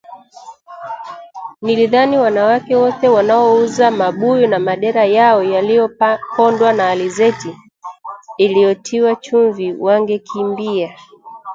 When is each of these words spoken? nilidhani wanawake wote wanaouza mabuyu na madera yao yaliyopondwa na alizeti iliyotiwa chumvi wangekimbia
nilidhani 1.61 2.17
wanawake 2.17 2.75
wote 2.75 3.07
wanaouza 3.09 3.91
mabuyu 3.91 4.47
na 4.47 4.59
madera 4.59 5.05
yao 5.05 5.43
yaliyopondwa 5.43 6.73
na 6.73 6.89
alizeti 6.89 7.55
iliyotiwa 8.37 9.15
chumvi 9.15 9.73
wangekimbia 9.73 10.97